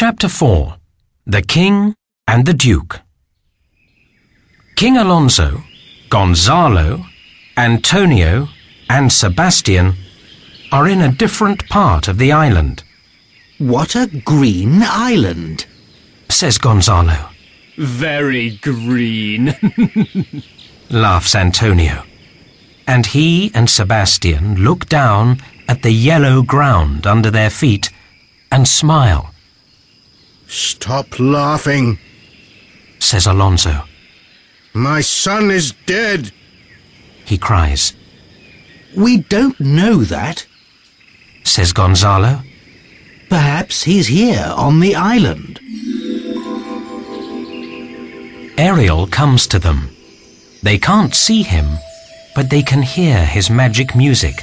Chapter 0.00 0.28
4 0.28 0.76
The 1.26 1.42
King 1.42 1.96
and 2.28 2.46
the 2.46 2.54
Duke 2.54 3.00
King 4.76 4.96
Alonso, 4.96 5.64
Gonzalo, 6.08 7.04
Antonio, 7.56 8.46
and 8.88 9.12
Sebastian 9.12 9.96
are 10.70 10.86
in 10.86 11.00
a 11.00 11.10
different 11.10 11.68
part 11.68 12.06
of 12.06 12.18
the 12.18 12.30
island, 12.30 12.84
What 13.58 13.96
a 13.96 14.06
green 14.06 14.84
island! 14.84 15.66
says 16.28 16.58
Gonzalo. 16.58 17.30
Very 17.76 18.50
green. 18.62 19.56
laughs 20.90 21.34
Antonio. 21.34 22.04
And 22.86 23.04
he 23.04 23.50
and 23.52 23.68
Sebastian 23.68 24.62
look 24.62 24.86
down 24.86 25.38
at 25.66 25.82
the 25.82 25.90
yellow 25.90 26.42
ground 26.42 27.04
under 27.04 27.32
their 27.32 27.50
feet 27.50 27.90
and 28.52 28.68
smile, 28.68 29.34
Stop 30.48 31.18
laughing. 31.20 31.98
says 32.98 33.26
Alonso. 33.26 33.84
My 34.74 35.00
son 35.00 35.50
is 35.50 35.72
dead. 35.86 36.32
He 37.24 37.38
cries, 37.38 37.92
We 38.96 39.18
don't 39.18 39.58
know 39.60 40.02
that. 40.04 40.46
says 41.44 41.72
Gonzalo. 41.72 42.42
Perhaps 43.28 43.82
he's 43.84 44.06
here 44.06 44.52
on 44.56 44.80
the 44.80 44.94
island. 44.94 45.60
Ariel 48.58 49.06
comes 49.06 49.46
to 49.48 49.58
them. 49.58 49.90
They 50.62 50.78
can't 50.78 51.14
see 51.14 51.42
him, 51.42 51.66
but 52.34 52.50
they 52.50 52.62
can 52.62 52.82
hear 52.82 53.24
his 53.24 53.50
magic 53.50 53.94
music. 53.94 54.34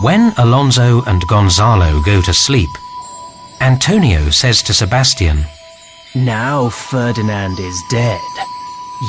When 0.00 0.32
Alonso 0.38 1.02
and 1.04 1.20
Gonzalo 1.28 2.00
go 2.02 2.22
to 2.22 2.32
sleep, 2.32 2.68
Antonio 3.60 4.30
says 4.30 4.62
to 4.62 4.74
Sebastian, 4.74 5.44
now 6.14 6.68
Ferdinand 6.68 7.58
is 7.58 7.82
dead. 7.90 8.20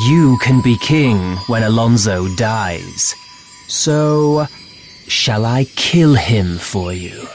You 0.07 0.37
can 0.41 0.61
be 0.61 0.77
king 0.77 1.37
when 1.47 1.63
Alonso 1.63 2.27
dies. 2.35 3.15
So, 3.67 4.47
shall 5.07 5.45
I 5.45 5.65
kill 5.75 6.15
him 6.15 6.57
for 6.57 6.91
you? 6.91 7.27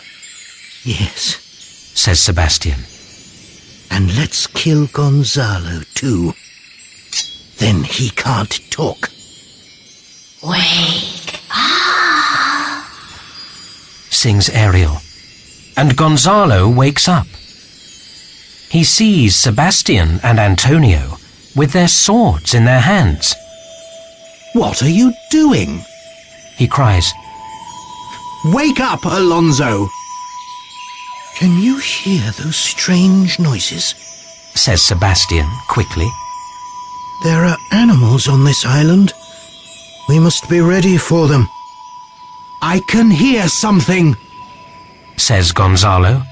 Yes. 0.84 1.39
says 1.95 2.20
Sebastian. 2.20 2.81
And 3.91 4.17
let's 4.17 4.47
kill 4.47 4.87
Gonzalo 4.89 5.83
too. 5.94 6.34
Then 7.59 7.84
he 7.84 8.11
can't 8.11 8.59
talk. 8.70 9.11
Wake 10.42 11.41
up! 11.55 12.84
sings 14.11 14.48
Ariel, 14.50 14.97
and 15.77 15.97
Gonzalo 15.97 16.69
wakes 16.69 17.09
up. 17.09 17.27
He 18.70 18.84
sees 18.84 19.37
Sebastian 19.37 20.20
and 20.23 20.39
Antonio 20.39 21.17
with 21.55 21.73
their 21.73 21.89
swords 21.89 22.55
in 22.55 22.65
their 22.65 22.81
hands. 22.81 23.34
What 24.55 24.83
are 24.83 24.89
you 24.89 25.12
doing? 25.31 25.83
He 26.56 26.67
cries, 26.67 27.12
Wake 28.47 28.81
up, 28.81 29.05
Alonso! 29.05 29.89
Can 31.37 31.62
you 31.62 31.78
hear 31.78 32.31
those 32.33 32.56
strange 32.56 33.39
noises? 33.39 33.95
says 34.55 34.83
Sebastian 34.83 35.48
quickly. 35.69 36.09
There 37.25 37.45
are 37.45 37.56
animals 37.70 38.28
on 38.28 38.45
this 38.45 38.65
island. 38.67 39.12
We 40.09 40.19
must 40.19 40.48
be 40.50 40.61
ready 40.61 40.97
for 40.98 41.28
them. 41.28 41.48
I 42.61 42.81
can 42.89 43.11
hear 43.11 43.48
something. 43.48 44.17
Says 45.23 45.53
Gonzalo. 45.53 46.23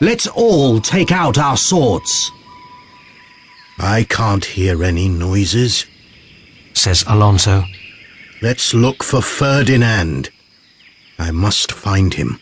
Let's 0.00 0.26
all 0.26 0.80
take 0.80 1.10
out 1.10 1.38
our 1.38 1.56
swords. 1.56 2.30
I 3.78 4.04
can't 4.04 4.44
hear 4.44 4.84
any 4.84 5.08
noises. 5.08 5.86
says 6.74 7.04
Alonso. 7.08 7.64
Let's 8.42 8.74
look 8.74 9.02
for 9.02 9.22
Ferdinand. 9.22 10.28
I 11.18 11.30
must 11.30 11.72
find 11.72 12.12
him. 12.12 12.38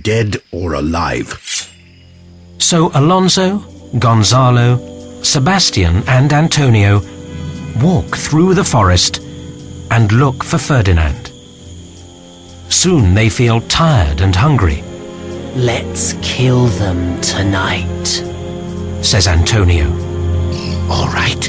Dead 0.00 0.36
or 0.52 0.74
alive. 0.74 1.28
So 2.58 2.92
Alonso, 2.94 3.58
Gonzalo, 3.98 5.22
Sebastian, 5.22 6.04
and 6.06 6.32
Antonio 6.32 7.00
walk 7.82 8.16
through 8.16 8.54
the 8.54 8.64
forest 8.64 9.20
and 9.90 10.12
look 10.12 10.44
for 10.44 10.58
Ferdinand. 10.58 11.33
Soon 12.74 13.14
they 13.14 13.28
feel 13.30 13.60
tired 13.62 14.20
and 14.20 14.34
hungry, 14.34 14.82
Let's 15.54 16.14
kill 16.20 16.66
them 16.66 17.20
tonight. 17.20 18.06
says 19.02 19.28
Antonio. 19.28 19.86
All 20.90 21.06
right. 21.08 21.44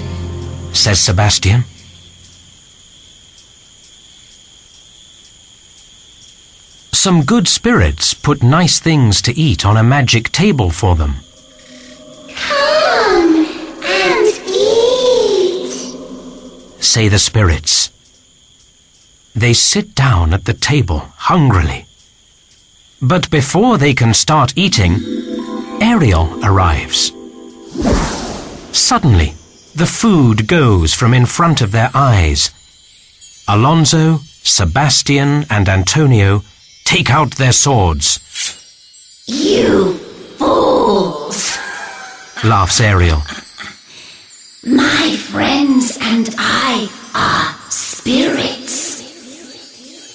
says 0.73 0.99
Sebastian. 0.99 1.63
Some 6.91 7.23
good 7.23 7.47
spirits 7.47 8.13
put 8.13 8.41
nice 8.41 8.79
things 8.79 9.21
to 9.23 9.37
eat 9.37 9.65
on 9.65 9.77
a 9.77 9.83
magic 9.83 10.31
table 10.31 10.71
for 10.71 10.95
them. 10.95 11.15
Come 12.35 13.45
and 13.83 14.27
eat. 14.47 15.71
say 16.81 17.07
the 17.07 17.19
spirits. 17.19 17.84
They 19.35 19.53
sit 19.53 19.93
down 19.95 20.33
at 20.33 20.45
the 20.45 20.53
table 20.53 20.99
hungrily. 21.17 21.85
But 23.01 23.29
before 23.29 23.77
they 23.77 23.93
can 23.93 24.13
start 24.13 24.53
eating, 24.55 24.99
Ariel 25.81 26.39
arrives. 26.43 27.11
Suddenly, 28.71 29.33
the 29.75 29.85
food 29.85 30.47
goes 30.47 30.93
from 30.93 31.13
in 31.13 31.25
front 31.25 31.61
of 31.61 31.71
their 31.73 31.91
eyes. 31.93 32.51
Alonso, 33.47 34.19
Sebastian, 34.41 35.45
and 35.49 35.67
Antonio 35.67 36.41
take 36.85 37.09
out 37.09 37.31
their 37.35 37.51
swords, 37.51 38.19
You 39.27 39.93
fools. 40.37 41.57
laughs 42.43 42.79
Ariel. 42.79 43.21
My 44.65 45.15
friends 45.17 45.97
and 46.01 46.29
I 46.37 46.89
are 47.13 47.69
spirits. 47.69 49.03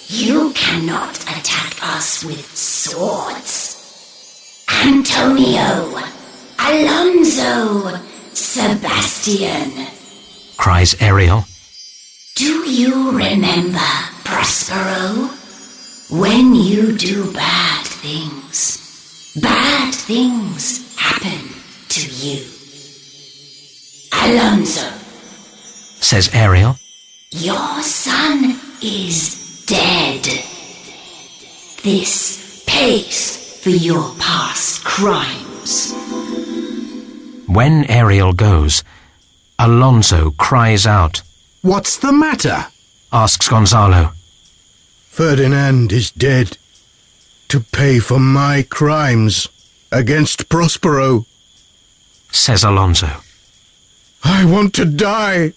You 0.09 0.51
cannot 0.71 1.19
attack 1.23 1.75
us 1.83 2.23
with 2.23 2.45
swords. 2.55 4.63
Antonio, 4.85 5.99
Alonso, 6.59 7.99
Sebastian. 8.31 9.87
cries 10.55 10.95
Ariel. 11.01 11.43
Do 12.35 12.69
you 12.69 13.11
remember 13.11 13.79
Prospero? 14.23 15.27
When 16.09 16.55
you 16.55 16.97
do 16.97 17.33
bad 17.33 17.85
things, 17.85 19.37
bad 19.41 19.93
things 19.93 20.95
happen 20.97 21.49
to 21.89 22.01
you. 22.25 22.45
Alonso, 24.23 24.87
says 25.99 26.29
Ariel. 26.33 26.77
your 27.31 27.81
son 27.81 28.57
is 28.81 29.65
dead. 29.67 30.50
This 31.83 32.63
pays 32.67 33.59
for 33.63 33.69
your 33.71 34.13
past 34.19 34.83
crimes. 34.83 35.93
When 37.47 37.85
Ariel 37.89 38.33
goes, 38.33 38.83
Alonso 39.57 40.31
cries 40.31 40.85
out, 40.85 41.21
What's 41.61 41.97
the 41.97 42.11
matter? 42.11 42.67
asks 43.11 43.47
Gonzalo. 43.49 44.13
Ferdinand 45.09 45.91
is 45.91 46.11
dead. 46.11 46.57
To 47.49 47.59
pay 47.59 47.99
for 47.99 48.19
my 48.19 48.63
crimes 48.69 49.47
against 49.91 50.47
Prospero. 50.49 51.25
says 52.31 52.63
Alonso. 52.63 53.21
I 54.23 54.45
want 54.45 54.73
to 54.75 54.85
die. 54.85 55.53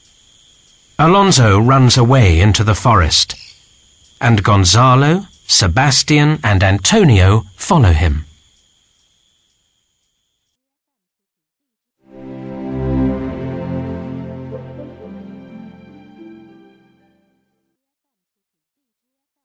Alonso 0.99 1.59
runs 1.59 1.97
away 1.97 2.41
into 2.41 2.65
the 2.65 2.75
forest, 2.75 3.35
and 4.21 4.43
Gonzalo, 4.43 5.27
Sebastian, 5.47 6.39
and 6.43 6.63
Antonio 6.63 7.45
follow 7.57 7.93
him. 7.93 8.25